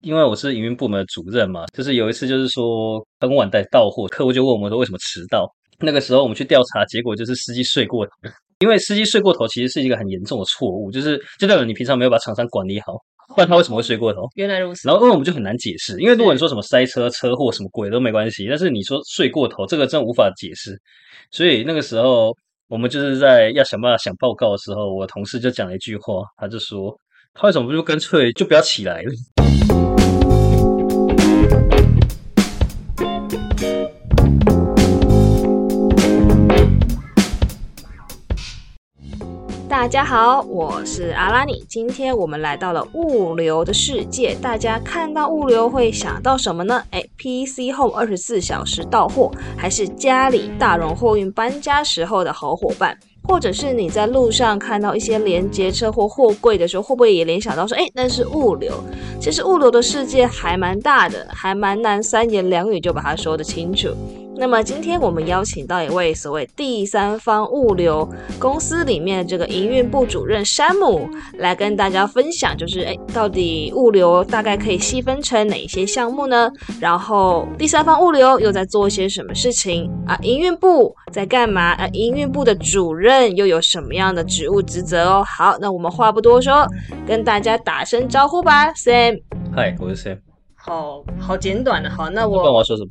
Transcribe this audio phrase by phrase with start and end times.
[0.00, 5.52] 因为我是营运部门的主任嘛，就是有一次就是说很晚才到货，客户就问我们说为什么迟到。
[5.80, 8.12] 那个时候我们去调查，结果就是司机睡过头。
[8.60, 12.94] 因为司机睡过头其实是一个很严重的错误，就是就代表你平常没有把厂商管理好，
[13.28, 14.22] 不然他为什么会睡过头？
[14.34, 14.88] 原来如此。
[14.88, 20.76] 然后因为我们就很难解释，因为如果你说什么塞车、车祸什么鬼都没关系，但是你说睡过头，这个真无法解释。
[21.30, 22.32] 所以那个时候
[22.68, 26.96] 我们就是在要想办法想报告的时候，我同事就讲了一句话，他就说
[27.34, 29.12] 他为什么不就干脆就不要起来了？
[39.68, 41.62] 大家好，我是阿拉尼。
[41.68, 44.34] 今天我们来到了物流的世界。
[44.40, 46.82] 大家看到物流会想到什么呢？
[46.90, 52.98] 哎，PC Home 二十四小时到货，还是家里大荣货运搬家时候的好伙伴？
[53.24, 58.72] 或者是你在路上看到一些连接车或货柜的时候，会不会也联想到说，哎，那是物流？
[59.20, 63.88] 其实物流的世界还蛮大的，还蛮难三言两语就把它说得清楚。
[64.40, 68.08] 那么今天我们邀请到一位所谓第三方物流
[68.38, 76.48] 公司里面的这个营运部主任山姆，来跟大家分享，就是哎，到底物流大概可以细分成哪些项目呢？
[76.78, 80.16] 然后第三方物流又在做一些什么事情啊？
[80.22, 81.72] 营运部在干嘛？
[81.72, 85.24] 啊，营运部的主任又有什么样的职务职责哦？
[85.26, 86.64] 好，那我们话不多说，
[87.04, 89.20] 跟大家打声招呼吧，Sam。
[89.52, 90.18] 嗨，我是 Sam。
[90.54, 92.36] 好好简短的，好，那我。
[92.36, 92.88] 不管我说什么。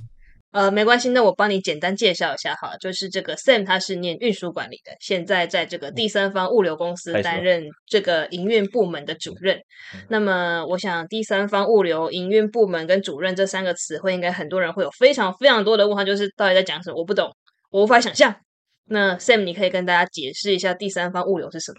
[0.51, 9.59] 呃，没关系，那我帮你简单介绍一下哈，就是这个 Sam 他是念运输管理的，现在在这个第三方物流公司担任这个营运部门的主任。
[10.07, 16.97] 那么，我想第三方物流营运部门跟主任这三个词汇，应该很多人会有非常非常多的问号，就是到底在讲什么？
[16.97, 17.29] 我不懂，
[17.69, 18.33] 我无法想象。
[18.89, 21.77] 那 Sam，你可以跟大家解释一下第三方物流是什么？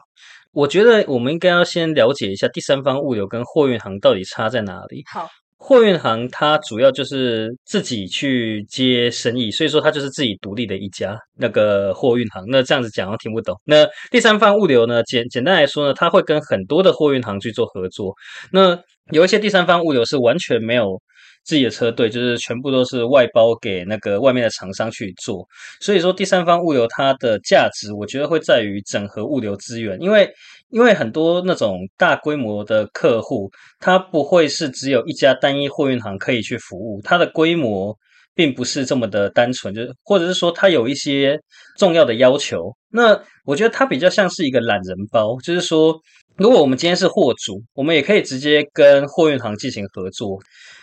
[0.53, 5.03] 我觉得我们应该要先了解一下第三方物流跟货运行到底差在哪里。
[5.11, 5.27] 好。
[5.61, 12.45] 货运行它主要就是自己去接生意，所以说它就是自己独立的一家那个货运行。
[12.47, 13.61] 那这样子讲，我听不懂。
[13.65, 15.03] 那第三方物流呢？
[15.03, 18.15] 简简单来说呢，它会跟很多的货运行去做合作。
[18.53, 18.79] 那
[19.11, 21.01] 有一些第三方物流是完全没有
[21.45, 25.47] 自己的车队，就是全部都是外包给那个外面的厂商去做。
[25.81, 30.33] 所以说，第三方物流它的价值，我觉得会在于整合物流资源，因为。
[30.71, 37.97] 因为很多那种大规模的客户，它不会是只有一家单一货运行可以去服务，它的规模
[38.35, 41.41] 并不是这么的单纯，就是或者是说它有一些
[41.79, 42.77] 重要的要求。
[42.91, 45.95] 那我觉得它比较像是一个懒人包，就是说，
[46.37, 50.39] 如果我们今天是货主，我们也可以直接跟货运行进行合作。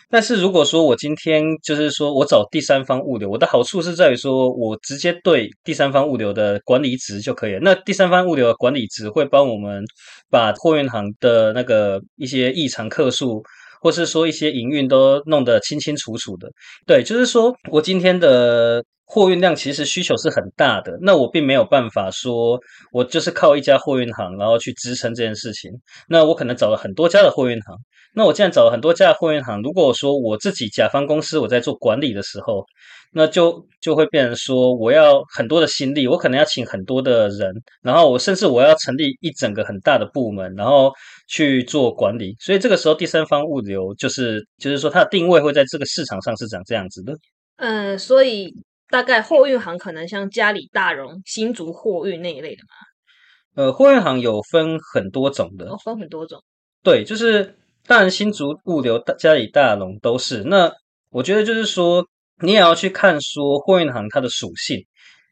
[0.10, 7.60] 但是如果说我今天就是说我找第三方物流，我的好处是在于说我直接对第三方物流的管理值就可以了。
[7.62, 9.84] 那第三方物流的管理值会帮我们
[10.30, 13.44] 把货运行的那个一些异常客数，
[13.82, 16.50] 或是说一些营运都弄得清清楚楚的。
[16.86, 18.84] 对，就是说我今天的。
[19.08, 22.60] 货运量其实需求是很大的，那我并没有办法说，
[22.92, 25.72] 我就是靠一家货运行，然后去支撑这件事情。
[26.10, 27.76] 那我可能找了很多家的货运行，
[28.16, 32.66] 那我既然找了很多家的货运行，如果说我自己甲方公司我在做管理的时候，
[33.14, 40.92] 那就就会变成说，我要很多的心力，我可能要请很多的人，然后我甚至我要成立一整个很大的部门，然后
[41.28, 42.36] 去做管理。
[42.40, 47.14] 所以这个时候，第三方物流就是就是说它的定位会在这个市场上是长这样子的。
[47.58, 48.52] 嗯，所以。
[48.96, 53.64] 大概货运行可能像嘉里大荣、新竹货运那一类的嘛？
[53.66, 56.42] 呃，货运行有分很多种的，哦，分很多种。
[56.82, 60.44] 对，就是当然新竹物流、嘉里大荣都是。
[60.44, 60.72] 那
[61.10, 62.08] 我觉得就是说，
[62.42, 64.80] 你也要去看说货运行它的属性。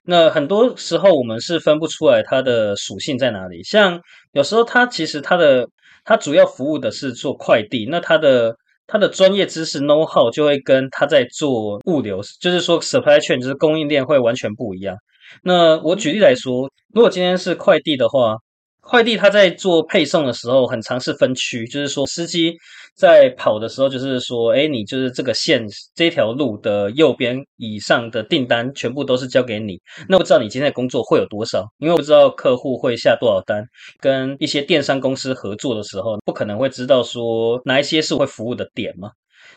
[0.03, 3.63] 那很多时候我们是分不出来它的属性在哪里。
[3.63, 4.01] 像
[4.34, 5.66] 有时候它其实它的
[6.03, 8.57] 它主要服务的是做快递，那它的。
[8.88, 14.96] 他的专业知识 know how 就会跟他在做物流，就是说 supply chain 就是供应链会完全不一样。
[15.42, 18.38] 那我举例来说，如果今天是快递的话。
[18.84, 22.54] 快递他在做配送的时候，很常是分区，就是说司机
[22.96, 25.66] 在跑的时候，就是说，哎，你就是这个线
[25.96, 29.80] 这条路的右边以上的订单全部都是交给你。
[30.10, 31.66] 那不知道你今天的工作会有多少？
[31.80, 33.63] 因为不知道客户会下多少单，
[34.00, 39.10] 跟一些电商公司合作的时候，不可能会知道说哪一些是会服务的点嘛。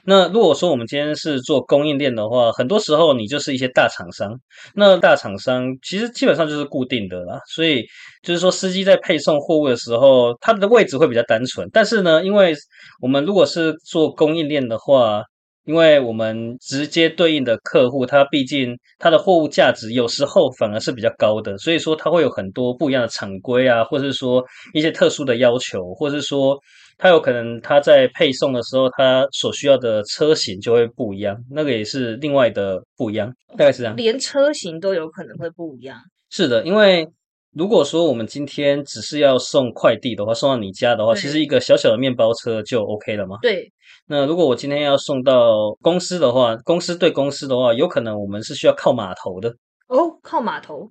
[0.06, 4.30] 那如果说我们今天是做供应链的话，很多时候你就是一些大厂商。
[4.74, 7.84] 那大厂商其实基本上就是固定的啦，所以
[8.22, 11.68] 就是说司机在配送货物的时候，他的位置会比较单纯。
[11.72, 12.54] 但是呢，因为
[13.02, 15.22] 我们如果是做供应链的话，
[15.64, 26.56] 因为我们直接对应的客户，他毕竟他的货物价值有时候反而是比较高的，所以说他会有很多不一样的厂规啊，或者是说一些特殊的要求，或者是说。
[26.98, 33.94] 它有可能它在配送的时候，它所需要的车型就会不一样，那个也是另外的不一样，大概是这样。
[33.96, 35.98] 连车型都有可能会不一样。
[36.30, 37.06] 是的，因为
[37.52, 43.36] 如果说我们今天只是要送快递的话，送到你家的话，其实一个小小的面包车就 OK 了嘛。
[43.42, 43.70] 对，
[44.06, 49.50] 那如果我今天要送到公司的话，公司对公司的话，有可能我们是需要靠码头的，
[49.88, 50.90] 哦，靠码头。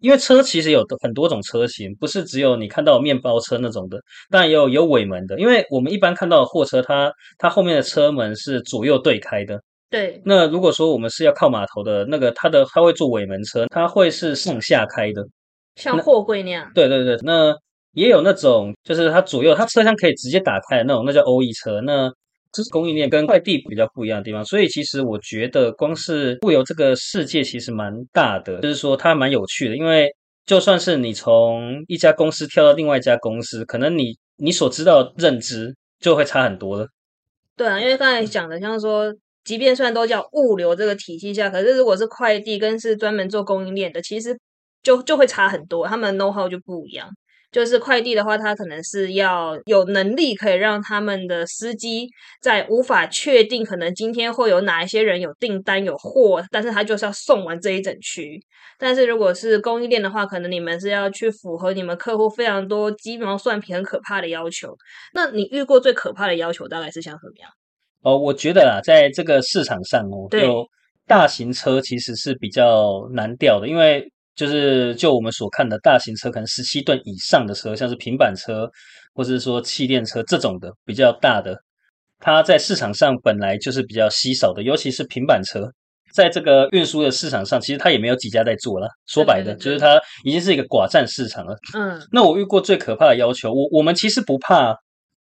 [0.00, 3.98] 因为车其实有很多种车型，不是只有你看到面包车那种的，
[4.30, 5.38] 但也有有尾门的。
[5.38, 9.60] 因为我们一般看到的货车，它它后面的车门是左右对开的。
[9.90, 15.22] 对，那如果说我们是要靠码头的那个，它的它会做尾门车，它会是上下开的。
[15.76, 16.70] 像货柜那样。
[16.74, 17.54] 对对对，那
[17.92, 21.80] 也有那种就是它左右它车厢可以直接打开的那种，那叫欧 E 车。
[21.80, 22.10] 那
[22.52, 30.08] 这是供应链跟快递比较不一样的地方，所以其实我觉得光是物流这个世界其实蛮大的，就是说它蛮有趣的，因为
[30.46, 36.88] 就算是你从一家公司跳到另外一家公司，可能你你所知道的认知就会差很多了。
[37.56, 39.14] 对啊，因为刚才讲的，像说，
[39.44, 44.36] 即便虽然都叫物流这个体系下，可是如果是快递跟是专门做供应链的，其实
[44.82, 47.08] 就就会差很多，他们 know how 就不一样。
[47.50, 52.08] 就是快递的话，它可能是要有能力可以让他们的司机
[52.40, 58.40] 在无法确定可能今天会有哪一些人有订单有货，但是他就是要送完这一整区。
[58.78, 64.74] 但是如果是供应链的话，可能你们是要去符合你们客户非常多鸡毛蒜皮很可怕的要求。
[65.12, 67.50] 那你遇过最可怕的要求大概是像什么样？
[68.02, 70.66] 哦，我觉得啦，在这个市场上哦，对就
[71.06, 78.70] 大型车其实是比较难调的，因为就是就我们所看的大型车，可能十七吨以上的车，像是平板车
[79.14, 81.56] 或者是说气垫车这种的比较大的，
[82.18, 85.70] 它在市场上本来就是比较稀少的，尤其是平板车。
[86.12, 88.88] 在这个运输的市场上，其实它也没有几家在做了。
[89.06, 91.56] 说白的，对对对就是它已经是一个寡占市场了。
[91.72, 94.74] 嗯，那我遇过最可怕的要求，我我们其实不怕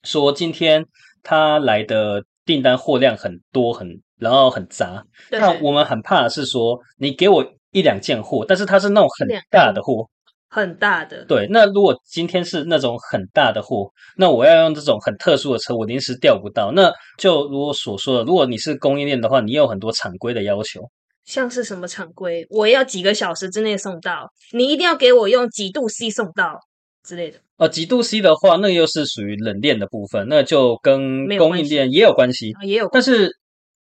[0.05, 0.83] 说今天
[1.23, 3.87] 他来的订单货量很多很，
[4.19, 10.09] 然后很杂，对，那我们很怕的是说你给我一两件货，但是它是那种很大的货，
[10.49, 11.47] 很大的，对。
[11.51, 16.73] 那如果今天是那种很大的货，那我要用这种很特殊的车，我临时调不到。
[16.73, 20.81] 那就如我所说的，如果你是供应链的话，你有很多厂规的要求。
[21.25, 26.59] 像是什么常规，我要几个小时之内送到，你一定要给我用几度 C 送到
[27.07, 27.39] 之类的。
[27.59, 32.53] 呃，几度 C 的话，那又是属于冷链的部分，那就跟供应链也有关系。
[32.53, 33.31] 啊，也有但是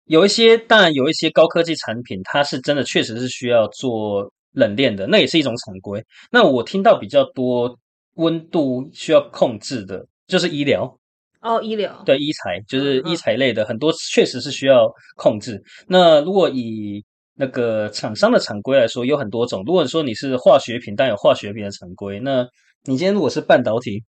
[0.08, 6.04] 有一些，当然有一些高科技产品，它是真的确实是需要做冷链的，那也是一种常规。
[6.32, 7.78] 那我听到比较多
[8.16, 10.98] 温度需要控制的，就是医疗，
[11.42, 15.62] 哦，医疗对医材，就是医材类的，很多确实是需要控制。
[15.88, 17.04] 那如果以
[17.36, 19.62] 那个厂商的常规来说，有很多种。
[19.66, 22.20] 如果说你是化学品，但有化学品的常规。
[22.20, 22.44] 那
[22.86, 24.04] 你今天如果是半导体，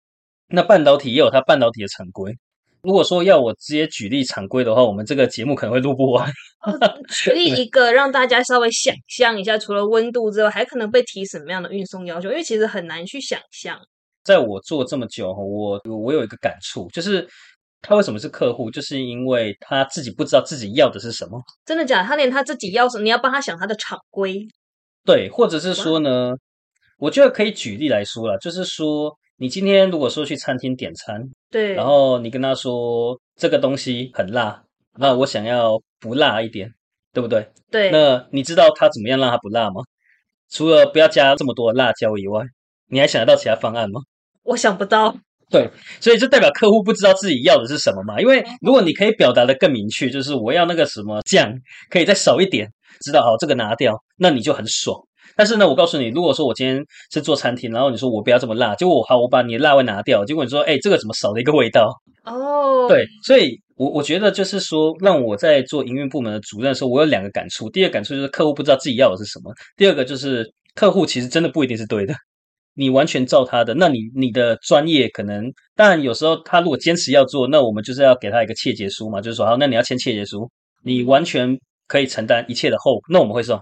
[0.47, 2.33] 那半导体也有它半导体的常规。
[2.81, 6.31] 如果说要我直接举例常规的话，我们这个节目可能会录不完。
[7.09, 12.29] 举 例一个让大家稍微想象一下，除了温度之外，还可能被提什么样的运送要求？
[12.29, 13.79] 因为其实很难去想象。
[14.23, 17.27] 在我做这么久，我我有一个感触，就是
[17.81, 21.41] 他为什么是客户，就是因为他自己不知道自己要的是什么。
[21.65, 22.07] 真的假的？
[22.07, 24.47] 他连他自己要什么，你要帮他想他的厂规。
[25.05, 26.33] 对，或者是说呢，
[26.97, 34.63] 我觉得可以举例来说啦，就是说，你今天如果说去餐厅点餐，对，然后你跟他说这个东西很辣，
[34.97, 36.71] 那我想要不辣一点，
[37.13, 37.49] 对不对？
[37.71, 39.81] 对，那你知道他怎么样让它不辣吗？
[40.49, 42.43] 除了不要加这么多辣椒以外，
[42.87, 44.01] 你还想得到其他方案吗？
[44.43, 45.15] 我想不到。
[45.51, 45.67] 对
[45.99, 48.21] 所以就代表客户不知道自己要的是什么嘛？
[48.21, 51.51] 因为如果你可以表达的更明确，就是我要那个什么酱
[51.89, 52.71] 可以再少一点，
[53.01, 54.95] 知道好这个拿掉，那你就很爽。
[55.39, 61.89] 但是呢，我告诉你，如果说我今天是做餐厅，然后你说我不要这么辣，结果我好我把你的辣味拿掉，结果你说哎这个怎么少了一个味道？
[62.25, 67.69] 哦，对，所以我我觉得就是说，让我在做营运部门的主任的时候，我有两个感触。
[67.69, 72.13] 第一个感触就是客户不知道自己要的是什么；第二个就是客户其实真的不一定是对的。
[72.73, 80.51] 你完全照他的，那你你的专业可能，当然有时候他如果坚持要做，那我们就是要给他一个切结书嘛，就是说好，那你要签切结书，
[80.83, 83.57] 你完全可以承担一切的后果，那我们会送。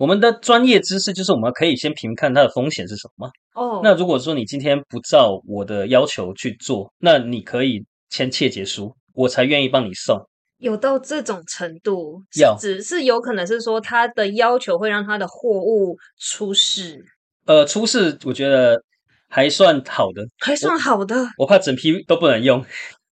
[0.00, 3.30] 我们的专业知识就是我们可以先评判它的风险是什么。
[3.52, 10.18] 哦，那如果说你今天不照我的要求去做，那你可以签切结书，我才愿意帮你送。
[10.56, 17.04] 有到这种程度，要只是有可能是说他的要求会让他的货物出事，
[17.44, 18.82] 呃，出事我觉得
[19.28, 21.14] 还算好的，还算好的。
[21.36, 22.64] 我怕整批都不能用。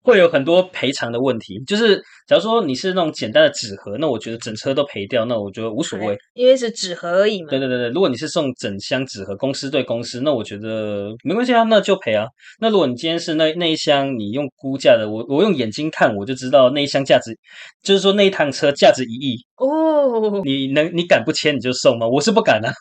[0.02, 1.62] 会有很多赔偿的问题。
[1.66, 6.16] 就是假如说你是那种简单的纸盒，那我觉得整车都赔掉，那我觉得无所谓。
[6.34, 7.48] 因为是纸盒而已嘛。
[7.50, 12.26] 对对对对，如果你是送整箱纸盒，公司对公司，那我觉得没关系啊，那就赔啊。
[12.60, 17.36] 那如果你今天是那那一箱，你用估价的，我我用眼睛看，我就知道那一箱价值，
[17.82, 20.42] 就是说那一趟车价值一亿哦。
[20.44, 22.08] 你能你敢不签你就送吗？
[22.08, 22.72] 我是不敢啊。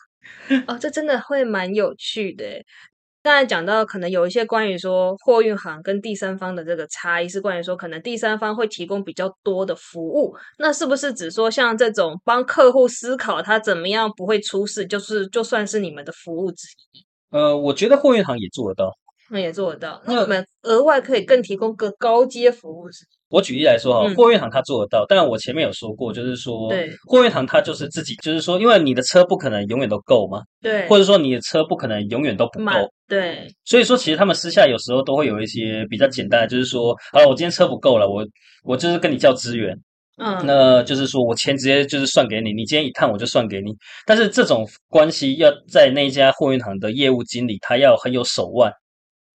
[0.66, 2.44] 哦，这真的会蛮有趣的。
[3.22, 10.34] 刚才讲到，可能有一些关于说货运行跟第三方的这个差异，是关于说可能第三方会提供比较多的服务。
[10.58, 17.06] 那是不是只说像这种帮客户思考他怎么样不会出事，就是就算是你们的服务之一？
[17.30, 18.92] 呃，我觉得货运行也做得到，
[19.30, 20.02] 那也做得到。
[20.04, 23.06] 那我们额外可以更提供个高阶服务是？
[23.32, 26.68] 我举例来说哈，货运行他做得到，但我前面有说过，就是说，
[27.08, 32.70] 货运行它就是自己，就是说，因为你的车不可能永远都够嘛，对，或者说你的车不可能永远都不够，
[33.08, 38.22] 对，所以说其实他们私下有时候都会有一些比较简单的，就是说，好了，我今天车不够了，我
[38.64, 39.74] 我就是跟你叫资源，
[40.18, 43.72] 嗯，那就是说我钱直接就是算给你，你今天一趟我就算给你，
[44.04, 48.70] 但是这种关系要在那家货运行的业务经理他要很有手腕，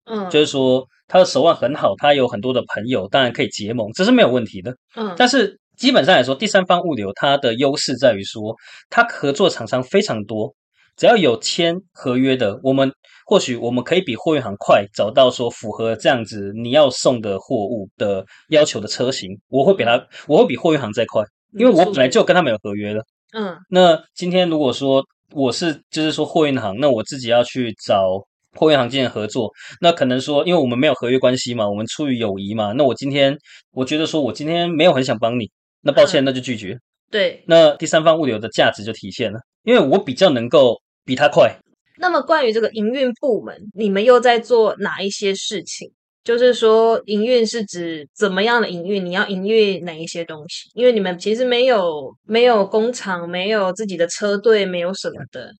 [0.06, 0.86] 嗯，就是说。
[1.08, 4.74] 他的手腕很好，他有很多的朋友，当然可以结盟，这是没有问题的。
[4.96, 8.56] 嗯，但是基本上来说，第三方物流它的优势在于说，
[8.90, 10.52] 它合作厂商非常多，
[10.96, 12.92] 只要有签合约的，我们
[13.24, 21.22] 或许我们可以比货运行快找到说符合这样子你要送的货物的要求的车型，我会比他，我会比货运行再快，
[21.56, 23.04] 因为我本来就跟他们有合约了。
[23.32, 28.26] 嗯，那今天如果说我是就是说货运行，那我自己要去找。
[28.56, 33.36] 货运行进行合作，那可能说，因为我们没有合约关系嘛，我们出于友谊嘛，那我今天
[33.72, 35.50] 我觉得说我今天没有很想帮你，
[35.82, 36.76] 那抱歉，那就拒绝。
[37.10, 41.54] 对，那第三方物流的价值就体现了，因为我比较能够比他快。
[41.98, 45.90] 那么关于这个营运部门，你们又在做哪一些事情？
[46.24, 49.06] 就是说，营运是指怎么样的营运？
[49.06, 50.68] 你要营运哪一些东西？
[50.74, 55.52] 因为你们其实没有没有工厂，没有自己的车队，没有什么的。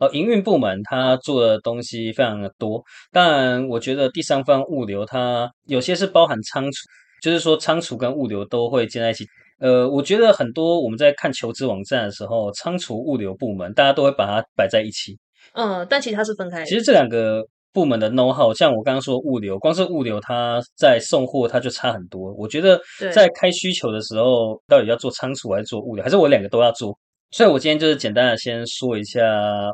[0.00, 6.78] 呃，营运部门它做的东西非常的多，但我觉得第三方物流它有些是包含仓储，
[7.22, 9.26] 就是说仓储跟物流都会建在一起。
[9.58, 15.18] 呃，我觉得很多我们在看求职网站的时候，仓储物流部门大家都会把它摆在一起。
[15.52, 16.64] 嗯，但其实它是分开。
[16.64, 22.32] 其实这两个部门的 know how，像我刚刚说物流，光是物流它在送货它就差很多。
[22.38, 22.80] 我觉得
[23.12, 26.98] 在开需求的时候，到底要做仓储还是做物流，还是我两个都要做？
[27.32, 29.20] 所以，我今天就是简单的先说一下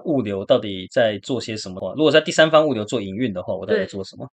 [0.04, 1.94] 物流到底在做些什么。
[1.96, 4.28] 如果在第三方物流做营运的话，我到底做什么？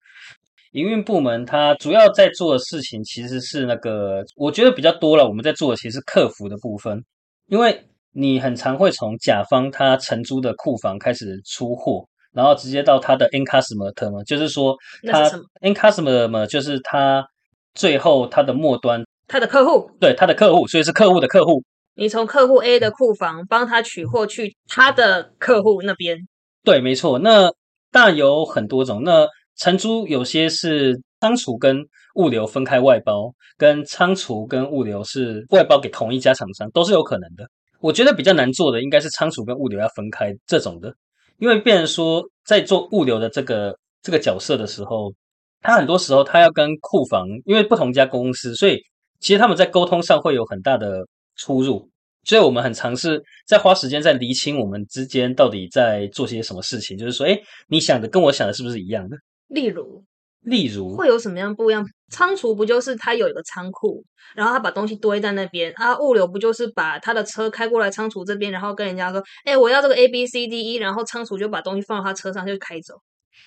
[0.73, 5.25] 营运部门它主要在做的事情其实是那个，我觉得比较多了。
[5.25, 7.01] 我们在做的其实是客服的部分，
[7.47, 7.79] 因为
[8.11, 14.75] 你很常会从甲方他承租的库房开始出货，然后直接到他的 end customer 嘛，就是说
[15.09, 15.29] 他
[15.61, 17.25] end customer 嘛，就是他
[17.73, 21.63] 最后他的末端，他的客户，对他的客户，所以是客户的客户。
[21.95, 26.17] 你从客户 A 的库房帮他取货去他的客户那边，
[26.63, 27.19] 对，没错。
[27.19, 27.51] 那
[27.91, 29.03] 当然有很多种。
[29.03, 31.85] 那承租有些是仓储跟
[32.15, 37.47] 物流分开外包，跟仓储跟物流是外包给同一家厂商，都是有可能的。
[37.79, 40.91] 我觉得比较难做的应该是仓储跟物流要分开这种的，
[41.38, 45.13] 因为变成说在做物流的这个这个角色的时候，
[45.62, 48.81] 他很多时候他要跟库房，因为不同家公司，所以
[49.19, 51.05] 其实他们在沟通上会有很大的。
[51.35, 51.89] 出入，
[52.23, 56.97] 所以我们很尝试在花时间在厘清我们之间到底在做些什么事情。
[56.97, 59.17] 就是说，哎，你想的跟我想的是不是一样的？
[59.47, 60.03] 例如，
[60.41, 61.85] 例如会有什么样不一样？
[62.09, 64.03] 仓储不就是他有一个仓库，
[64.35, 65.97] 然后他把东西堆在那边啊？
[65.99, 72.95] 物流不就是把他的车开过来仓储这边，然后跟人家说，哎，我要这个 A B C D E，然后仓储就把东西放到他车上就开走，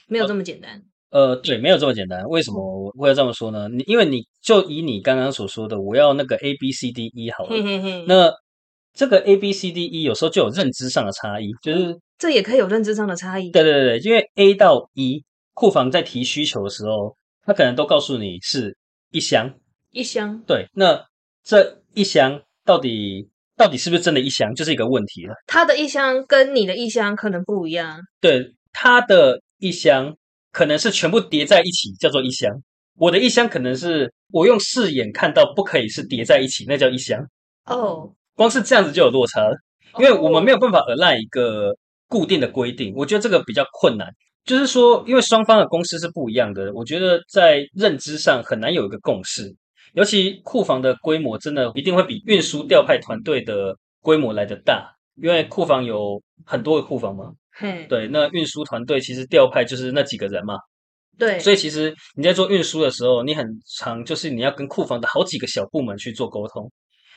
[0.08, 0.82] 没有这么简单。
[1.10, 2.22] 呃，对，没有这么简单。
[2.24, 3.68] 为什么我会这么说呢？
[3.68, 7.56] 你因为你就以你刚刚所说的，我要那个 A B C D E 好了。
[8.06, 8.30] 那
[8.92, 13.50] 这个 A B C D E 有时候就有认知上的差异，就是这也可以有认知上的差异。
[13.50, 15.22] 对对对对，因为 A 到 E
[15.54, 18.76] 库房在提需求的时候，他可能都告诉你是
[19.12, 19.54] 一箱
[19.92, 20.42] 一箱。
[20.44, 21.02] 对，那
[21.44, 25.34] 这一箱到底到底是不是真的一箱，就是一个问题了。
[25.46, 28.00] 他的一箱跟你的一箱可能不一样。
[28.20, 30.16] 对，他的一箱。
[30.56, 32.50] 可能是全部叠在一起，叫做一箱。
[32.96, 37.22] 我的一箱可能是我用视眼看到，不可以是叠在一起，那叫一箱。
[37.66, 39.54] 哦，光是这样子就有落差了，
[39.98, 41.76] 因为我们没有办法而赖一个
[42.08, 42.94] 固定的规定。
[42.96, 44.08] 我觉得这个比较困难，
[44.46, 49.54] 就是说，因为双方的公司是不一样的，我觉得在认知上很难有一个共识。
[49.92, 57.30] 尤其库房的规模，真的一定会比运输调派团队的规模来的大，因为库房有很多个库房嘛。
[57.88, 60.54] 对，那运输团队其实调派就是那几个人嘛，
[61.18, 63.46] 对，所以其实你在做运输的时候，你很
[63.78, 66.70] 常就是你要跟库房的好几个小部门去做沟通。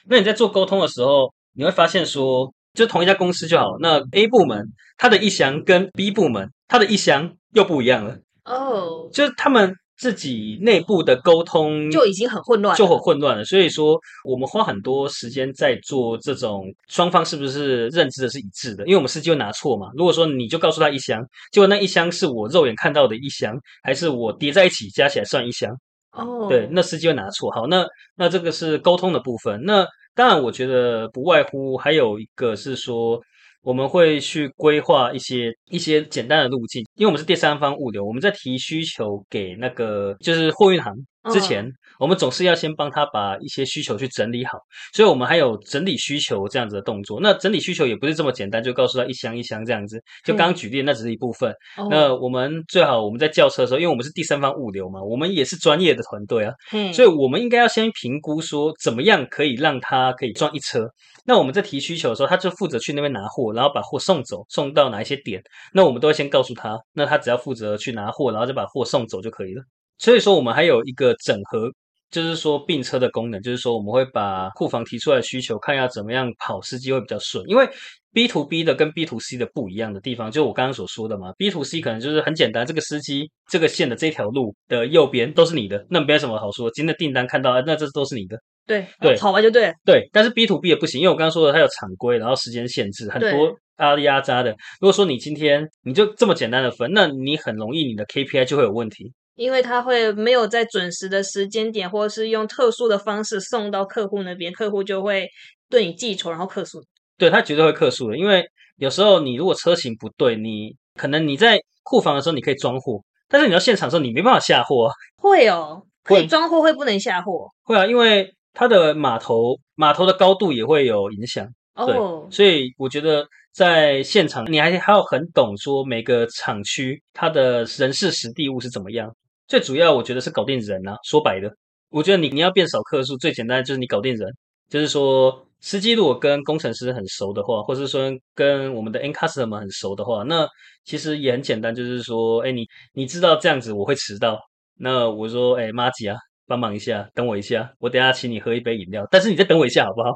[0.08, 4.66] 那你在做沟通的时候，你会发现说，就同一家公司就好，那 A 部门
[4.98, 13.44] 它的意向跟 B 部门它的意向又不一样了，哦，就是他们自己内部的沟通就已经很混乱，就很混乱了。
[13.44, 19.92] 所以说，我们花很多时间在做这种双方是不是认知的是一致的，因为我们司机会拿错嘛。
[19.96, 25.70] 如果说你就告诉他一箱，结果那一箱是我肉眼看到的一箱，还是我叠在一起加起来算一箱？
[26.14, 27.52] 哦，对，那司机会拿错。
[27.52, 29.62] 好，那那这个是沟通的部分。
[29.64, 33.22] 那当然，我觉得不外乎还有一个是说，
[33.62, 40.94] 我们会去规划一些一些简单的路径，因为我们是第三方物流，我们在提需求给那个就是货运行
[41.32, 44.58] 之前，我们总是要先帮他把一些需求去整理好，
[44.94, 47.20] 所以我们还有整理需求这样子的动作。
[47.22, 50.02] 那整理需求也不是这么简单，就告诉他一箱一箱这样子。
[50.24, 51.52] 就刚刚举例，那只是一部分。
[51.78, 56.54] 哦那我们最好我们在叫车的时候，因为我们是第三方物流嘛，我们也是专业的团队啊，
[56.94, 60.88] 所以我们应该要先评估说怎么样可以让他可以装一车。
[61.26, 65.42] 那我们在提需求的时候，他就负责去那边拿货，然后把货送走，送到哪一些点，
[65.74, 69.62] 那我们都会先告诉他，那他只要负责去拿货，然后再把货送走就可以了。
[70.00, 71.70] 所以说，我们还有一个整合，
[72.10, 77.70] 就是说并车的功能，就是说我们会把库房提出来的需求，看一下怎么样跑司机会比较顺，因为
[78.12, 88.38] B to B 的跟 B to C 的不一样的地方，就我刚刚所说的嘛，B to C 可能就是很简单，这个司机这个线的这条路的右边都是你的，那没什么好说，今天的订单看到，啊那这都是你的。
[88.66, 94.52] 对对跑完就对，对，但是 B to B 也不行，因为我刚刚说的，它有厂规，然后时间限制，很多阿里阿扎的。
[94.80, 99.12] 如果说你今天你就这么简单的分，那你很容易你的 KPI 就会有问题。
[99.40, 105.26] 因为他会没有在准时的时间点，或者是用特殊的方式送到客户那边，客户就会
[105.70, 106.84] 对你记仇，然后客诉。
[107.18, 108.44] 对，他绝对会客诉的，因为
[108.76, 114.94] 有时候你如果车型不对，你可能你在库房的时候你可以装货，但是你到现场的时候你没办法下货啊。
[115.16, 121.48] 会哦，可以会装货，会不能下货会啊，因为它的码头码头的高度也会有影响。
[121.78, 122.28] 对哦。
[122.30, 129.10] 所以我觉得在现场，你还还要很懂说每个厂区它的人事实地物是怎么样。
[129.50, 131.52] 最主要我觉得是搞定人啊，说白的，
[131.90, 134.30] 我觉得你你要变少客数，最简单就是你搞定人，
[134.70, 140.48] 就是说司机如果跟工程师很熟的话，或是说跟我们的 end customer 很熟的话，那
[140.86, 144.40] 其实也很简单，就是说，哎，你你知道这样子我会迟到，
[144.78, 150.12] 那我说，哎，妈吉啊，帮忙一下，等我一下，我等下请你喝一杯饮料，但是你再等我一下好不好？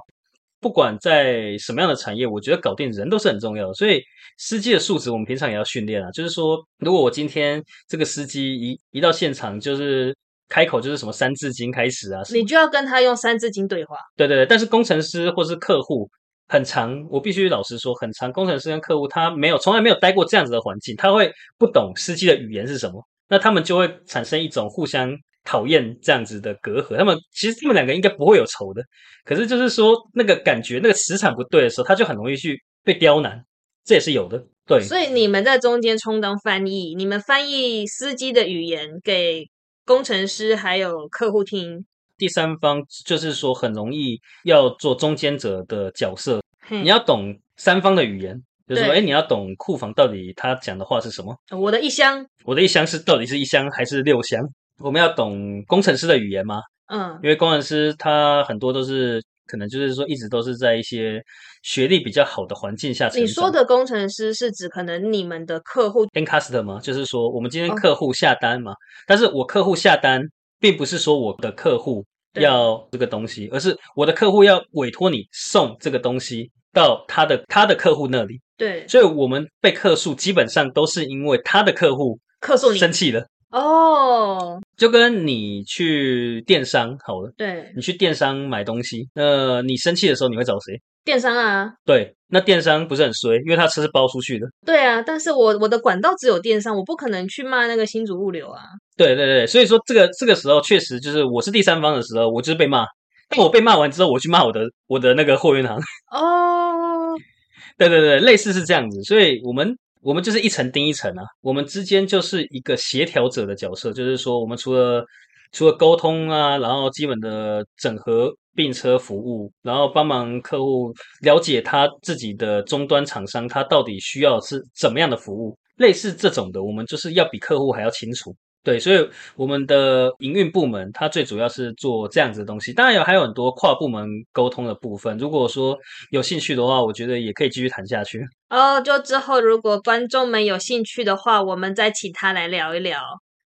[0.64, 3.74] 不管在什么样的产业，我觉得搞定人都是很重要的。
[3.74, 4.02] 所以
[4.38, 6.10] 司机的素质，我们平常也要训练啊。
[6.12, 10.16] 就是说，如果我今天这个司机一一到现场，就是
[10.48, 13.98] 开口就是什么三字经开始啊，你就要跟他用三字经对话。
[14.16, 14.46] 对对对。
[14.46, 16.10] 但是工程师或是客户
[16.48, 18.32] 很长，我必须老实说，很长。
[18.32, 26.98] 工程师跟客户他没有从来没有待过这样子的环境，他会不懂司机的语言是什么，那他们就会产生一种互相讨厌这样子的隔阂。
[26.98, 28.84] 他们其实他们两个应该不会有仇的，
[29.24, 33.44] 可是就是说那个感觉那个磁场不对的时候，他就很容易去被刁难，
[33.84, 34.44] 这也是有的。
[34.66, 39.50] 对，所以你们在中间充当翻译，你们翻译司机的语言给
[39.86, 41.86] 工程师还有客户听。
[42.18, 51.36] 第三方就是说很容易要做中间者的角色，你要懂三方的语言，就是说，对哎，你要懂库房到底他讲的话是什么。
[51.52, 54.42] 我的一箱，我的一箱是到底是一箱还是六箱？
[54.84, 56.60] 我们要懂工程师的语言吗？
[56.88, 61.24] 嗯，因为工程师他很多都是可能就是说一直都是在一些
[61.64, 63.24] 学历比较好的环境下成长。
[63.24, 67.76] 你说的工程师是指可能你们的客户 end customer 就是说我们今天哦。
[67.76, 68.74] 客户下单嘛，
[69.08, 70.22] 但是我客户下单，
[70.60, 78.86] 并不是说我的客户要这个东西，而是我的客户要委托你送这个东西到他的他的客户那里，对。
[78.88, 82.78] 所以我们被客诉基本上都是因为他的客户客诉你。
[82.80, 90.80] 生气了，哦，就跟你去电商好了，对，你去电商买东西，那你生气的时候你会找谁？
[91.06, 94.48] 电商啊，对，那电商不是很衰，因为他车是包出去的。
[94.66, 98.62] 对啊，但是我我的管道只有电商，我不可能去骂那个新竹物流啊。
[98.96, 102.86] 对对对，所以说这个这个时候确实就是我是第三方的时候，我就是被骂。
[103.30, 105.76] 但我被骂完之后，我去骂我的我的那个货运行。
[106.12, 107.16] 哦，
[107.78, 109.02] 对对对，类似是这样子。
[109.04, 115.04] 所以我们我们就是一层盯一层啊，我们之间就是一个协调者的角色，就是说我们除了
[115.52, 128.36] 除了沟通啊，然后基本的整合并车服务，然后帮忙客户了解他自己的终端厂商他到底需要是怎么样的服务，类似这种的，我们就是要比客户还要清楚。
[128.64, 135.18] 对，所以我们的营运部门它最主要是做这样子的东西，当然有还有很多跨部门沟通的部分。
[135.18, 135.78] 如果说
[136.12, 138.26] 有兴趣的话，我觉得也可以继续谈下去。
[138.50, 143.02] 哦，就之后如果观众们有兴趣的话，我们再请他来聊一聊。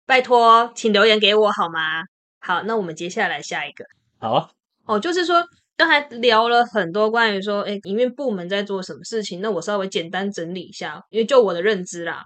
[0.05, 2.03] 拜托，请留言给我好吗？
[2.41, 3.85] 好，那我们接下来下一个
[4.19, 4.49] 好啊，
[4.85, 5.41] 哦，就是说
[5.77, 12.21] 刚才聊了很多关于说，哎，营运部门在做什么事情，那我稍微简单整理一下，因为就我的认知啦。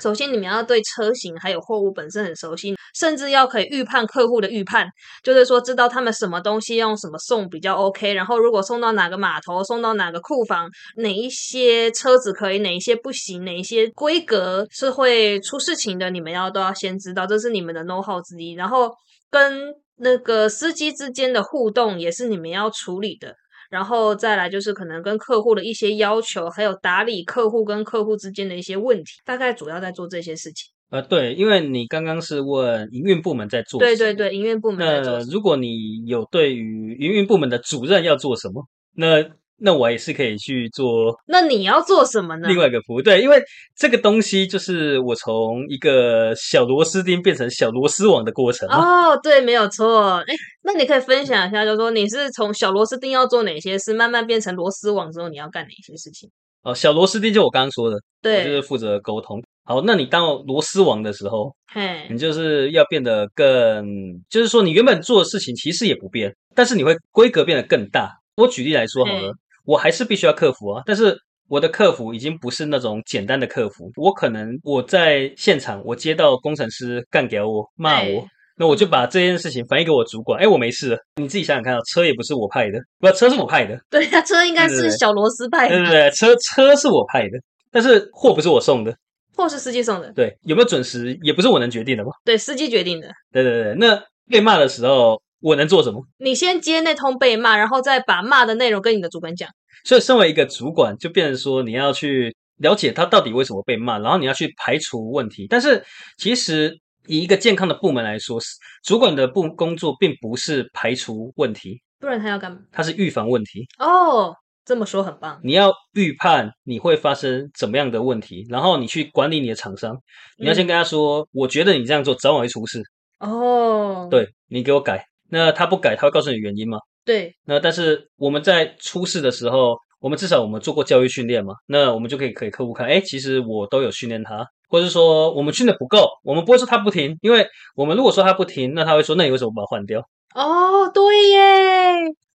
[0.00, 4.86] 首先，你们要对车型还有货物本身很熟悉，甚至要可以预判客户的预判，
[5.22, 8.14] 就是说知道他们什么东西用什么送比较 OK。
[8.14, 18.54] 然后，如果送到哪个码头，送到哪个库房，哪一些车子可以，哪一些不行，哪一些规格是会出事情的，你们要都要先知道，这是你们的 know how 之一。
[18.54, 18.90] 然后，
[19.30, 23.36] 跟那个司机之间的互动也是你们要处理的。
[23.72, 30.70] 然后再来就是可能跟客户的一些要求，还有打理客户跟客户之间的一些问题，大概主要在做这些事情。
[30.90, 35.18] 呃，对，因为你刚刚是问营运部门在做，对对对，营运部门在做。
[35.18, 39.24] 那如果你有对于营运部门的主任要做什么，那。
[39.64, 41.16] 那我也是可以去做。
[41.26, 42.48] 那你要做什么呢？
[42.48, 43.40] 另外一个服务，对，因为
[43.76, 48.68] 这个东西就是我从一个小螺丝钉变成小螺丝网的过程。
[48.68, 50.16] 哦，对，没有错。
[50.26, 56.28] 哎，那你可以分享一下，就是说你是从小螺丝钉要做哪些事，慢慢变成螺丝网之后，你要干哪些事情？
[56.64, 59.40] 哦，小螺丝钉就我刚刚说的，对，就是负责沟通。
[59.64, 63.84] 好，那你当螺丝网的时候，嘿，你就是要变得更，
[64.28, 68.10] 就是说你原本做的事情其实也不变，但是你会规格变得更大。
[68.36, 69.32] 我举例来说好了。
[69.64, 71.16] 我还是必须要克服啊，但是
[71.48, 73.90] 我的客服已经不是那种简单的客服。
[73.96, 80.40] 我可能我在现场，我接到工程师干掉我骂我，那我就把这件事情反映给我主管。
[80.40, 83.78] 哎，我没事，你自己想想看啊，车也不是我派的，不，车是我派的。
[83.90, 85.76] 对呀，车应该是小螺丝派的。
[85.76, 87.38] 对对对，车车是我派的，
[87.70, 88.96] 但是货不是我送的，
[89.36, 90.12] 货是司机送的。
[90.12, 92.10] 对，有没有准时也不是我能决定的嘛。
[92.24, 93.08] 对，司机决定的。
[93.32, 96.02] 对对对，那被骂的时候我能做什么？
[96.18, 99.50] 你先接那通被骂，然后再把骂的内容跟你的主管讲。
[99.84, 105.46] 所以，身为一个主管，就变成说你要去了解他到底为什么被骂，然后你要去排除问题。
[105.50, 105.84] 但是，
[106.18, 106.78] 其实
[107.08, 108.38] 以一个健康的部门来说，
[108.84, 112.58] 主管的部工作并不是排除问题，不然他要干嘛？
[112.70, 113.66] 他是预防问题。
[113.80, 114.32] 哦，
[114.64, 115.40] 这么说很棒。
[115.42, 119.96] 你要预判你会发生怎么样的问题，然后你去管理你的厂商。
[120.38, 122.80] 你要先跟他说，我觉得你这样做早晚会出事。
[123.18, 125.04] 哦，对你给我改。
[125.32, 126.76] 那他不改，他会告诉你原因吗？
[127.06, 140.06] 对，那但是我们在出事的时候，我们至少我们做过教育训练嘛，那我们就可以给客户看，哎，其实我都有训练他，或者说我们训的不够，我们不会说他不停，因为我们如果说他不停，那他会说，那你为什么把它换掉？
[140.34, 141.38] 哦，对耶。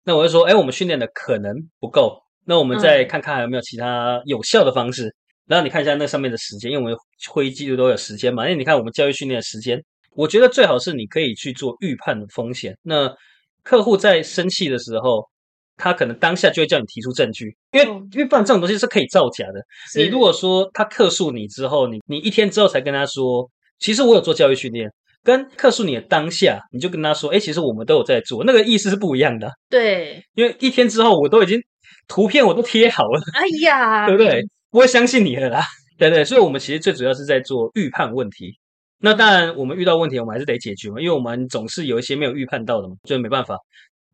[0.03, 5.13] 那我就说，哎，我们训练的可能不够，那我们再看看还有没有其他有效的方式。
[5.45, 6.97] 然后你看一下那上面的时间，因为我们
[7.29, 9.81] 会议记录都有时间嘛，因为你看我们教育训练的时间，
[10.17, 12.75] 我觉得最好是你可以去做预判的风险。
[12.81, 13.07] 那
[13.61, 15.23] 客户在生气的时候，
[15.77, 19.61] 他可能当下就会叫你提出证据，因为因为不然这种东西是可以造假的。
[19.95, 24.91] 你如果说他客诉你之后，你你一天之后才跟他说，其实我有做教育训练，
[25.23, 29.51] 跟客诉你的当下，你就跟他说，哎，其实我们都有在做，那个意思是不一样的。
[29.69, 31.61] 对，因为一天之后我都已经
[32.07, 34.41] 图片我都贴好了，哎呀，对不对？
[34.71, 35.63] 不会相信你了啦，
[35.99, 36.25] 对对？
[36.25, 38.57] 所以我们其实最主要是在做预判问题。
[38.99, 43.57] 那当然，我们遇到问题，我们还是得解决嘛，因为我们总是有一些没有预判到的嘛，就没办法。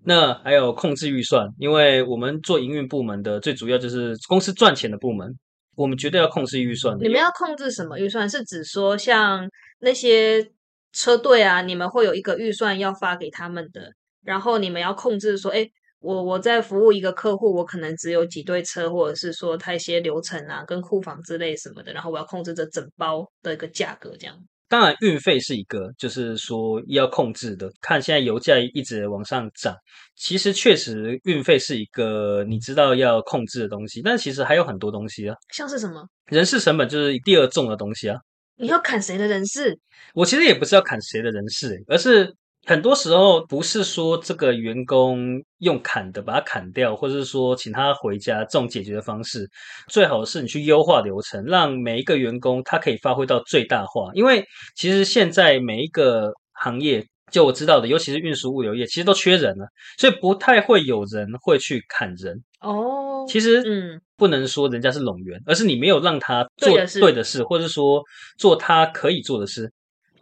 [0.06, 5.34] 那还有控制预算，因为我们做营运部门的，最主要就是公司赚钱的部门，
[5.76, 6.98] 我们绝对要控制预算。
[7.00, 8.30] 你们要控制什么预算？
[8.30, 10.46] 是指说像那些
[10.92, 13.90] 车队啊，你们会有一个预算要发给他们的，
[14.26, 15.66] 然后你们要控制说，哎，
[16.02, 24.36] 我我在服务一个客户，我可能只有几对车，或者是说他一些流程啊，跟库房之类什么的，然后我要控制这整包的一个价格，这样。
[24.74, 27.72] 当然，运费是一个，就是说要控制的。
[27.80, 29.76] 看现在油价一直往上涨，
[30.16, 34.02] 其实确实运费是一个你知道要控制的东西。
[34.02, 38.18] 但其实还有很多东西啊，像是什么人事成本就是第二重的东西啊。
[38.56, 39.78] 你要砍谁的人事？
[40.16, 42.34] 我其实也不是要砍谁的人事，而是。
[42.66, 49.50] 很多时候不是说这个员工用砍的把他砍掉，或者是说请他回家这种解决的方式，
[49.90, 54.12] 最好是你去优化流程，让每一个员工他可以发挥到最大化。
[54.14, 54.46] 因为
[54.76, 62.42] 其实现在每一个行业，就我知道的，尤其是运输物流业，其实都缺人了，所以不太会有人会去砍人。
[62.62, 66.70] 哦，其实嗯，不能说人家是冗员，而是你没有让他做
[67.02, 68.02] 对的事，或者说
[68.38, 69.70] 做他可以做的事。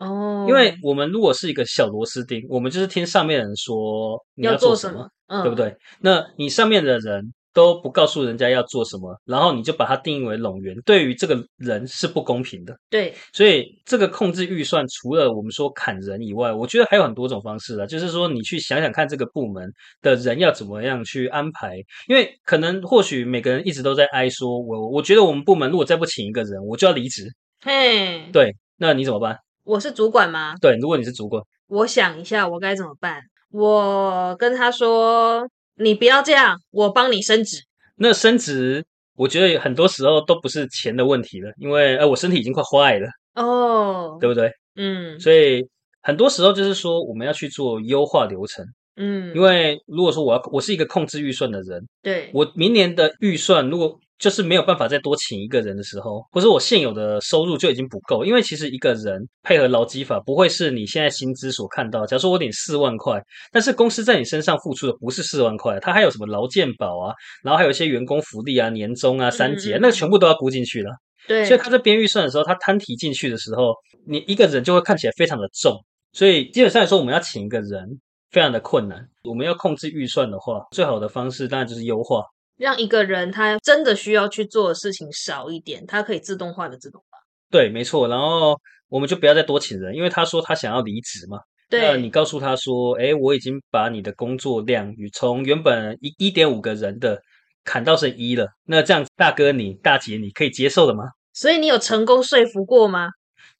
[0.01, 5.07] 哦，因为我们如果是一个小螺丝钉，我们就是听上面人说你要做什么，
[5.43, 5.75] 对不对？
[5.99, 12.75] 那你上面的人都不告诉人家要做什么，然后你就把它定义为冗员，对于这个人是不公平的。
[12.89, 17.85] 对，所以这个控制预算，除了我们说砍人以外，我觉得还有很多种方式啊。
[17.85, 21.75] 就是说，你去想想看，这个部门的人要怎么样去安排？
[22.07, 27.27] 因为可能或许每个人一直都在哀说，我我觉得我们部门如果再不请一个人，我就要离职。
[27.63, 29.37] 嘿，对，那你怎么办？
[29.63, 30.55] 我是主管吗？
[30.59, 33.21] 对，如果你是主管，我想一下，我该怎么办？
[33.51, 35.47] 我跟他说
[35.77, 37.57] ：“你不要这样，我帮你升职。
[37.97, 38.83] 那升职，
[39.15, 44.51] 我觉得很多时候都不是钱的问题了，因为呃，我身体已经快坏了，”哦，对不对？
[44.75, 45.67] 嗯所以
[46.01, 62.05] 很多时候就是说，我们要去做优化流程，嗯，因为如果说我要我是一个控制预算的人，对，我明年的预算如果就是没有办法再多请一个人的时候，或者我现有的收入就已经不够，因为其实一个人配合劳基法不会是你现在薪资所看到。
[62.05, 63.19] 假如说我领四万块，
[63.51, 70.91] 但是公司在你身上付出的不是四万块，它还有什么劳健保啊，然后还有一些员工福利啊、年终啊、三节，那个全部都要估进去了。
[71.27, 73.73] 对，所以他在编预算的时候，他摊提进去的时候，
[74.07, 75.73] 你一个人就会看起来非常的重。
[76.13, 79.03] 所以基本上来说，我们要请一个人非常的困难。
[79.23, 82.23] 我们要控制预算的话，最好的方式当然就是优化。
[82.61, 87.17] 让一个人他真的需要去做的事情少一点，他可以自动化的自动化。
[87.49, 88.07] 对，没错。
[88.07, 88.55] 然后
[88.87, 91.39] 我们就不要再多请人，因为他说他想要离职嘛。
[91.71, 97.19] 那对，你告诉他说，哎，我已经把你的工作量与从原本一一点五个人的
[97.63, 98.47] 砍到剩一了。
[98.65, 101.05] 那这样，大哥你、大姐你可以接受的吗？
[101.33, 103.07] 所以你有成功说服过吗？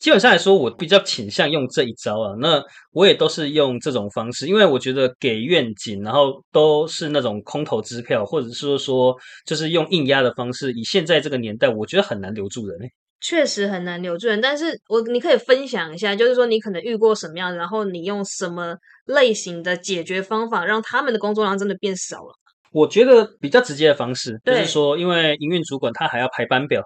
[0.02, 2.34] 基本上来说，我比较倾向用这一招啊。
[2.40, 2.62] 那
[2.92, 10.72] 我也都是用这种方式，因为我觉得给愿景，然后都是那种空头支票，或者是说就是用硬压的方式。
[10.72, 12.90] 以现在这个年代，我觉得很难留住人、欸。
[13.24, 22.34] 确实很难留住人，但是我你可以分享一下，就是说你可能遇过什么样，然后你用什么类型的解决方法，让他们的工作量真的变少了。
[22.72, 26.82] 我觉得比较直接的方式，就是说，因为营运主管他还要排班表，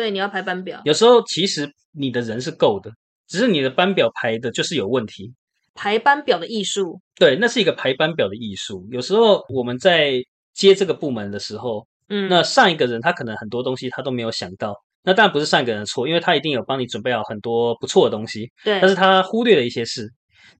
[0.00, 2.90] 对，你要排班表，有时候其实你的人是够的，
[3.28, 5.30] 只是你的班表排的就是有问题。
[5.74, 6.98] 排班表的艺术。
[7.16, 8.88] 对，那是一个排班表的艺术。
[8.90, 10.14] 有时候我们在
[10.54, 20.08] 接这个部门的时候，嗯，那上一个人他可能很多东西他都没有想到，那当然不是上一个人的错，因为他一定有帮你准备好很多不错的东西，对，但是他忽略了一些事。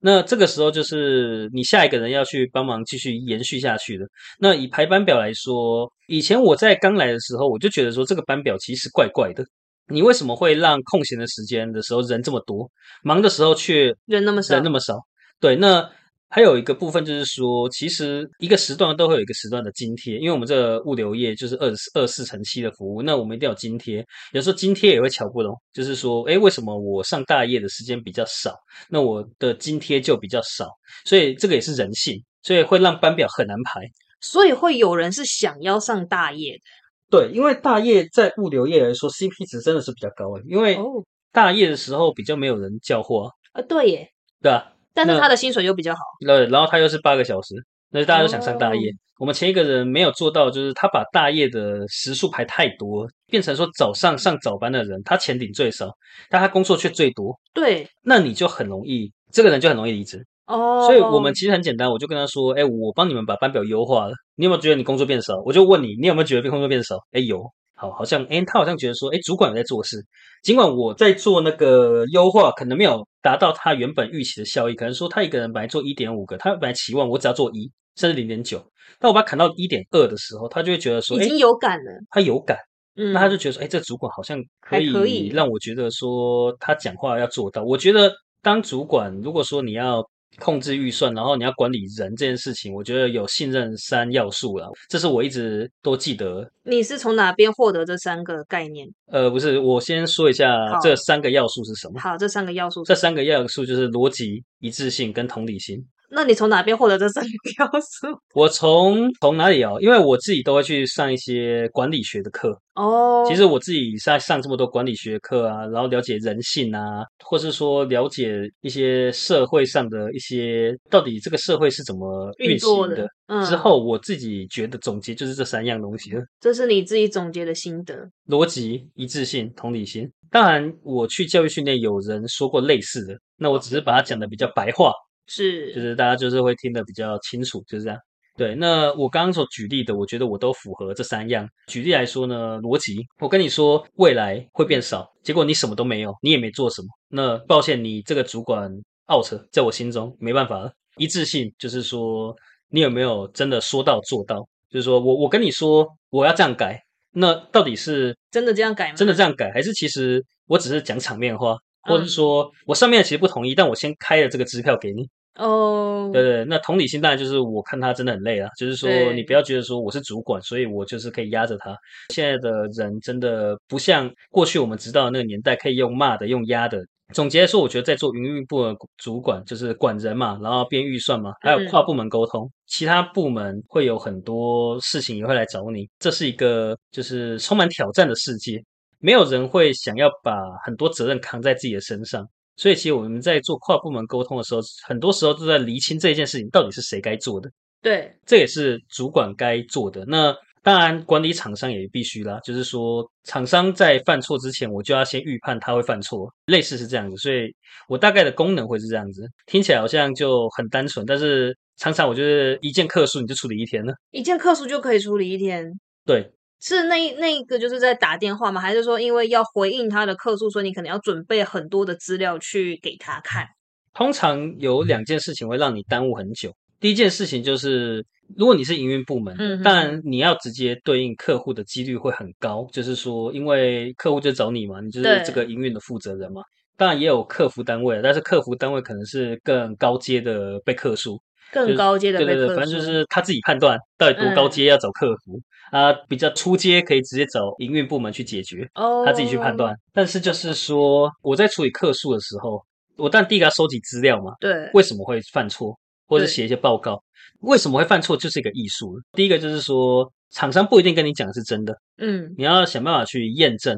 [0.03, 4.05] 那这个时候就是你下一个人要去帮忙继续延续下去的。
[4.39, 9.45] 那以排班表来说，以前我在刚来的时候，我就觉得说这个班表其实怪怪的。
[9.87, 12.69] 你为什么会让空闲的时间的时候人这么多，
[13.01, 14.99] 忙的时候却人那么少，人那么少？
[15.39, 15.89] 对，那
[16.29, 24.05] 还有一个部分就是说，其实一个时段都会有一个时段的津贴，因为我们这个物流业就是二二四乘七的服务，那我们一定要有津贴。
[24.33, 28.53] 有时候津贴也会瞧不拢，就是说，哎，为什么我上大夜的时间比较少，
[28.89, 30.67] 那我的津贴就比较少？
[31.05, 33.81] 所以这个也是人性，所以会让班表很难排。
[34.21, 36.61] 所以会有人是想要上大夜的。
[37.09, 41.03] 对，因为大夜在物流业来说，CP 值真的是比较高诶，因为哦，
[41.33, 44.09] 大夜的时候比较没有人叫货、啊，啊，对耶，
[44.41, 45.99] 对啊、但是他的薪水又比较好。
[46.25, 47.55] 对，然后他又是八个小时，
[47.89, 48.91] 那大家都想上大夜。
[48.91, 55.91] 哦我们前一个人没有做到，就是他把大夜的时数排太多，变成说早上上早班的人，他钱领最少，
[56.27, 60.25] 但他工作却最多，对，那你就很容易，这个人就很容易离职。
[60.51, 65.41] 哦，所以我们其实很简单，我就跟他说，哎，我帮你们把班表优化了，你有没有觉得你工作变少？
[65.45, 66.97] 我就问你，你有没有觉得工作变少？
[67.11, 67.41] 哎，有。
[67.73, 69.97] 好，好像哎，他好像觉得说，哎，主管有在做事，
[70.43, 78.63] 尽管我在做那个优化，可能没有达到他原本预期的效益，可能说他一个人本来做一点五个，他本来期望我只要做一，甚至零点九，
[78.99, 81.91] 但我把它砍到一点二的时候，他就会觉得说，哎，已经有感了。
[82.11, 82.55] 他有感，
[82.97, 87.63] 嗯，那他就觉得说，哎，这主管好像可以让我觉得说他讲话要做到。
[87.63, 90.07] 我觉得当主管，如果说你要
[90.39, 96.49] 控制预算，然后你要管理人这件事情，我觉得有信任三要素了，这是我一直都记得。
[96.63, 98.87] 你是从哪边获得这三个概念？
[99.07, 100.47] 呃，不是，我先说一下
[100.81, 101.99] 这三个要素是什么。
[101.99, 102.95] 好，这三个要素这。
[102.95, 105.83] 三个要素就是逻辑、一致性跟同理心。
[106.13, 108.07] 那你从哪边获得这三个 要素？
[108.33, 109.77] 我从从哪里哦？
[109.81, 123.09] 因为我自己都会去上一些管理学的课，哦，其实我自己在上这么多管理学课啊，然后了解人性啊，或是说了解一些社会上的一些到底这个社会是怎么运运作的行的。
[123.27, 127.95] 嗯之后，我自己觉得总结就是这三样东西了：这是你自己总结的心得。
[128.27, 130.11] 逻辑、一致性、同理心。
[130.29, 134.91] 当然，我去教育训练有人说过类似的，那我只是把它讲的比较白话，
[135.33, 137.97] 是，就是大家就是会听得比较清楚，就是这样。
[138.35, 141.47] 对，那我刚刚所举例的，我觉得我都符合这三样。
[141.67, 148.69] 举例来说呢，逻辑，我跟你说未来会变少，结果你什么都没有，你也没做什么，那抱歉，你这个主管
[149.13, 150.71] out，在我心中没办法了。
[150.97, 152.35] 一致性就是说，
[152.69, 154.45] 你有没有真的说到做到？
[154.69, 156.81] 就是说我我跟你说我要这样改，
[157.13, 158.95] 那到底是真的这样改吗？
[158.95, 165.07] 真的这样改，还是其实我只是讲场面话，或者说我上面其实不同意，但我先开了这个支票给你。
[165.35, 171.75] 哦，对对，那同理心当然就是我看他真的很累啊，就是说你不要觉得说我是主管，所以我就是可以压着他。
[172.09, 188.61] 现在的人真的不像过去我们知道的那个年代，可以用骂的、用压的，总结来说，我觉得在做营运部的主管，就是管人嘛，然后编预算嘛，还有嗯跨部门沟通，其他部门会有很多事情也会来找你，这是一个就是充满挑战的世界，
[188.99, 192.27] 没有人会想要把很多责任扛在自己的身上。
[192.61, 197.49] 所以，其实我们在做跨部门沟通的时候，很多时候都在厘清这件事情到底是谁该做的。
[197.81, 200.05] 对，这也是主管该做的。
[200.05, 207.17] 那当然，管理厂商也必须啦，就是说，厂商在犯错之前，我就要先预判他会犯错，类似是这样子。
[207.17, 207.51] 所以
[207.87, 213.91] 我大概的功能会是这样子，听起来好像就很单纯，但是常常我觉得一件客诉你就处理一天了。
[214.11, 215.67] 一件客诉就可以处理一天。
[216.05, 218.61] 对，是那一那一个就是在打电话吗？
[218.61, 223.45] 还是说因为要回应他的客诉，所以你可能要准备很多的资料去给他看？
[223.93, 226.53] 通常有两件事情会让你耽误很久。
[226.79, 228.05] 第一件事情就是，
[228.37, 236.41] 如果你是营运部门，嗯当然你要直接对应客户的几率会很高，就是说，因为客户就找你嘛，你就是对这个营运的负责人嘛。
[236.77, 241.19] 当然也有客服单位，但是客服单位可能是更高阶的被客诉，
[241.51, 245.39] 更高阶的对对对，反正就是他自己判断到底多高嗯阶要找客服、
[245.71, 248.67] 啊，比较初阶可以直接找营运部门去解决。
[248.75, 249.75] 哦，他自己去判断。
[249.93, 252.63] 但是就是说，我在处理客诉的时候，
[252.95, 257.01] 我当然第一个要收集资料嘛，对，为什么会犯错，或者写一些报告，
[257.41, 258.99] 为什么会犯错，就是一个艺术。
[259.13, 263.77] 第一个就是说，厂商不一定跟你讲的是真的，嗯，你要想办法去验证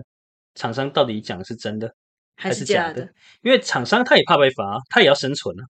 [0.56, 1.92] 厂商到底讲的是真的
[2.36, 5.64] 还是假的假的，，因为厂商他也怕被罚，他也要生存啊。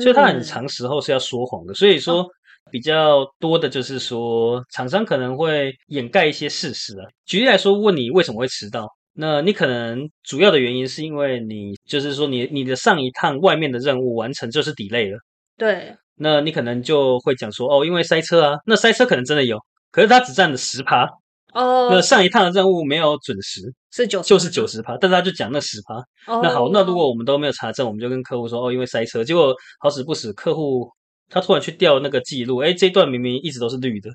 [0.00, 1.74] 所以他很嗯长时候是要说谎的。
[1.74, 2.26] 所以说
[2.70, 7.06] 比较多的就是说，厂商可能会掩盖一些事实啊。
[7.24, 15.18] 举例来说，问你为什么会迟到，那你可能主要的原因是因为你就是说你你的上一趟外面的任务完成就是 delay 了，
[15.56, 19.58] 对，那你可能就会讲说哦，因为塞车啊，那塞车可能真的有。
[19.92, 21.08] 可是它只占了十趴，
[21.52, 24.66] 哦，那上一趟的任务没有准时，是九，就是九。
[24.66, 25.94] 十趴，但是他就讲那十趴，
[26.32, 30.90] 哦那好，那如果我们都没有查证，我们就跟客户说哦，因为塞车，结果好死不死，客户
[31.30, 34.10] 他突然去调那个记录，哎，这段明明一直都是绿的，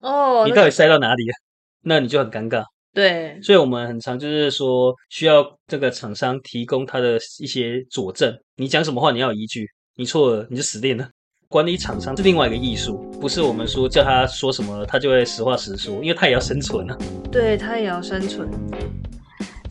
[0.00, 1.34] 哦，你到底塞到哪里了？
[1.82, 2.64] 那你就很尴尬。
[2.94, 11.06] 对，所以我们很常就是说，需要这个厂商提供他的一些佐证，你讲什么话你要有依据，你错了你就死定了。
[11.56, 16.94] 管理厂商是另外一个艺术，不是我们说叫他说什么他就会实话实说，因为他也要生存啊。
[17.32, 18.46] 对他也要生存。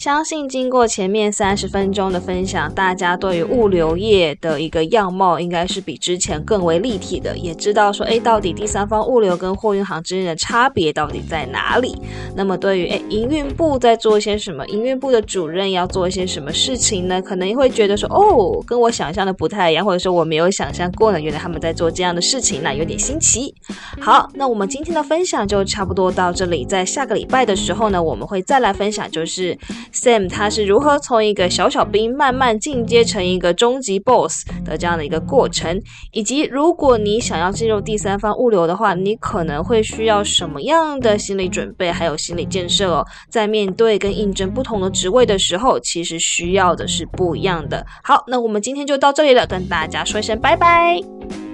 [0.06, 12.00] 相信经过前面三十分钟的分享，大家对于物流业的一个样貌应该是比之前更为立体的，也知道说，哎，到底第三方物流跟货运行之间的差别到底在哪里？
[12.36, 17.20] 那么对于哎营运部在做一些什么，营运部的主任要做一些什么事情呢？
[17.20, 23.56] 可能会觉得说，哦，跟我想象的不太一样，或者说我没有想象过呢，原来他们在做这样的事情，那有点新奇。
[24.00, 26.64] 好，那我们今天的分享就差不多到这里。
[26.64, 29.58] 在下个礼拜的时候呢，我们会再来分享，就是
[29.96, 35.82] Sam 他是如何从一个小小兵慢慢进阶成一个终极 BOSS 的这样的一个过程，
[36.12, 43.06] 以及如果你想要进入第三方物流的话，你可能会需要什么样的心理准备，还有心理建设哦。
[43.30, 47.86] 在面对跟应征不同的职位的时候，其实需要的是不一样的。
[48.04, 51.45] 好，那我们今天就到这里了，跟大家说一声拜拜。